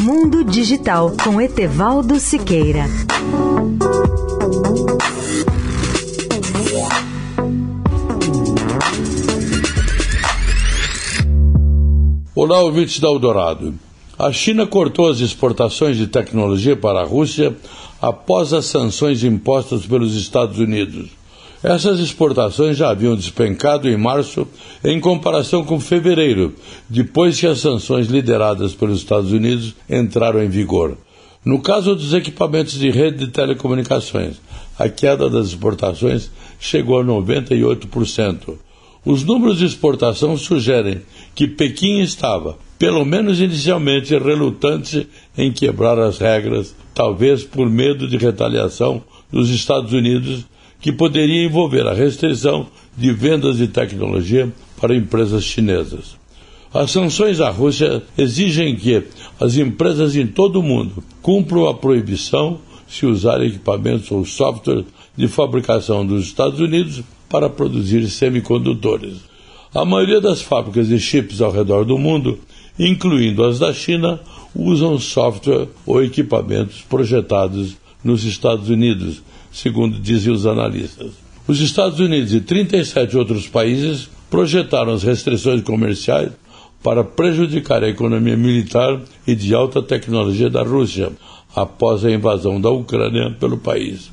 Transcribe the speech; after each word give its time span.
Mundo 0.00 0.44
Digital 0.44 1.12
com 1.24 1.40
Etevaldo 1.40 2.20
Siqueira. 2.20 2.84
Olá, 12.32 12.60
ouvintes 12.62 13.00
da 13.00 13.08
Eldorado. 13.08 13.74
A 14.16 14.30
China 14.30 14.68
cortou 14.68 15.08
as 15.08 15.18
exportações 15.18 15.96
de 15.96 16.06
tecnologia 16.06 16.76
para 16.76 17.00
a 17.00 17.04
Rússia 17.04 17.56
após 18.00 18.52
as 18.52 18.66
sanções 18.66 19.24
impostas 19.24 19.84
pelos 19.84 20.14
Estados 20.14 20.60
Unidos. 20.60 21.17
Essas 21.62 21.98
exportações 21.98 22.76
já 22.76 22.90
haviam 22.90 23.16
despencado 23.16 23.88
em 23.88 23.96
março 23.96 24.46
em 24.84 25.00
comparação 25.00 25.64
com 25.64 25.80
fevereiro, 25.80 26.54
depois 26.88 27.40
que 27.40 27.48
as 27.48 27.58
sanções 27.58 28.06
lideradas 28.06 28.74
pelos 28.74 28.98
Estados 28.98 29.32
Unidos 29.32 29.74
entraram 29.90 30.42
em 30.42 30.48
vigor. 30.48 30.96
No 31.44 31.60
caso 31.60 31.96
dos 31.96 32.14
equipamentos 32.14 32.78
de 32.78 32.90
rede 32.90 33.18
de 33.18 33.28
telecomunicações, 33.28 34.36
a 34.78 34.88
queda 34.88 35.28
das 35.28 35.48
exportações 35.48 36.30
chegou 36.60 37.00
a 37.00 37.04
98%. 37.04 38.56
Os 39.04 39.24
números 39.24 39.58
de 39.58 39.64
exportação 39.64 40.36
sugerem 40.36 41.00
que 41.34 41.48
Pequim 41.48 42.00
estava, 42.00 42.56
pelo 42.78 43.04
menos 43.04 43.40
inicialmente, 43.40 44.16
relutante 44.16 45.08
em 45.36 45.50
quebrar 45.50 45.98
as 45.98 46.18
regras, 46.18 46.74
talvez 46.94 47.42
por 47.42 47.68
medo 47.68 48.06
de 48.06 48.16
retaliação 48.16 49.02
dos 49.32 49.50
Estados 49.50 49.92
Unidos 49.92 50.44
que 50.80 50.92
poderia 50.92 51.44
envolver 51.44 51.86
a 51.86 51.94
restrição 51.94 52.66
de 52.96 53.12
vendas 53.12 53.56
de 53.56 53.68
tecnologia 53.68 54.52
para 54.80 54.94
empresas 54.94 55.44
chinesas. 55.44 56.16
As 56.72 56.90
sanções 56.90 57.40
à 57.40 57.50
Rússia 57.50 58.02
exigem 58.16 58.76
que 58.76 59.02
as 59.40 59.56
empresas 59.56 60.14
em 60.14 60.26
todo 60.26 60.60
o 60.60 60.62
mundo 60.62 61.02
cumpram 61.22 61.66
a 61.66 61.74
proibição 61.74 62.58
se 62.86 63.06
usar 63.06 63.42
equipamentos 63.42 64.10
ou 64.10 64.24
software 64.24 64.84
de 65.16 65.28
fabricação 65.28 66.06
dos 66.06 66.26
Estados 66.26 66.60
Unidos 66.60 67.02
para 67.28 67.48
produzir 67.48 68.08
semicondutores. 68.08 69.16
A 69.74 69.84
maioria 69.84 70.20
das 70.20 70.40
fábricas 70.40 70.88
de 70.88 70.98
chips 70.98 71.40
ao 71.40 71.50
redor 71.50 71.84
do 71.84 71.98
mundo, 71.98 72.38
incluindo 72.78 73.44
as 73.44 73.58
da 73.58 73.72
China, 73.72 74.20
usam 74.54 74.98
software 74.98 75.68
ou 75.84 76.02
equipamentos 76.02 76.80
projetados 76.82 77.76
nos 78.02 78.24
Estados 78.24 78.68
Unidos, 78.68 79.22
segundo 79.52 79.98
dizem 79.98 80.32
os 80.32 80.46
analistas. 80.46 81.12
Os 81.46 81.60
Estados 81.60 81.98
Unidos 81.98 82.34
e 82.34 82.40
37 82.40 83.16
outros 83.16 83.48
países 83.48 84.08
projetaram 84.30 84.92
as 84.92 85.02
restrições 85.02 85.62
comerciais 85.62 86.30
para 86.82 87.02
prejudicar 87.02 87.82
a 87.82 87.88
economia 87.88 88.36
militar 88.36 89.00
e 89.26 89.34
de 89.34 89.54
alta 89.54 89.82
tecnologia 89.82 90.48
da 90.48 90.62
Rússia 90.62 91.10
após 91.54 92.04
a 92.04 92.10
invasão 92.10 92.60
da 92.60 92.70
Ucrânia 92.70 93.34
pelo 93.38 93.58
país. 93.58 94.10